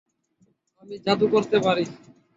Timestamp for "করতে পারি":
1.33-1.83